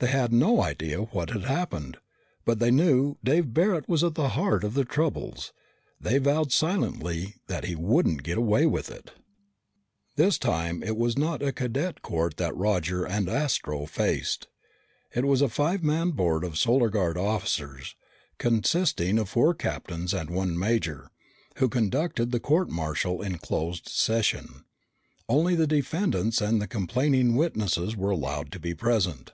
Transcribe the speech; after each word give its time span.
They 0.00 0.08
had 0.08 0.34
no 0.34 0.60
idea 0.62 1.00
what 1.00 1.30
had 1.30 1.44
happened. 1.44 1.96
But 2.44 2.58
they 2.58 2.70
knew 2.70 3.16
Dave 3.24 3.54
Barret 3.54 3.88
was 3.88 4.04
at 4.04 4.16
the 4.16 4.28
heart 4.36 4.64
of 4.64 4.74
their 4.74 4.84
troubles. 4.84 5.54
They 5.98 6.18
vowed 6.18 6.52
silently 6.52 7.36
that 7.46 7.64
he 7.64 7.74
wouldn't 7.74 8.22
get 8.22 8.36
away 8.36 8.66
with 8.66 8.90
it! 8.90 9.12
This 10.16 10.36
time 10.36 10.82
it 10.82 10.98
was 10.98 11.16
not 11.16 11.42
a 11.42 11.52
cadet 11.52 12.02
court 12.02 12.36
that 12.36 12.54
Roger 12.54 13.06
and 13.06 13.30
Astro 13.30 13.86
faced. 13.86 14.46
It 15.14 15.24
was 15.24 15.40
a 15.40 15.48
five 15.48 15.82
man 15.82 16.10
board 16.10 16.44
of 16.44 16.58
Solar 16.58 16.90
Guard 16.90 17.16
officers, 17.16 17.96
consisting 18.36 19.18
of 19.18 19.30
four 19.30 19.54
captains 19.54 20.12
and 20.12 20.28
one 20.28 20.58
major, 20.58 21.10
who 21.56 21.70
conducted 21.70 22.30
the 22.30 22.40
court 22.40 22.68
martial 22.68 23.22
in 23.22 23.38
closed 23.38 23.88
session. 23.88 24.66
Only 25.30 25.54
the 25.54 25.66
defendants 25.66 26.42
and 26.42 26.60
the 26.60 26.66
complaining 26.68 27.36
witnesses 27.36 27.96
were 27.96 28.10
allowed 28.10 28.52
to 28.52 28.60
be 28.60 28.74
present. 28.74 29.32